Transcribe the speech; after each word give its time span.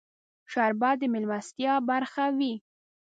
شربت 0.51 0.95
د 0.99 1.01
مېلمستیا 1.13 1.73
برخه 1.89 2.25
وي 2.37 2.53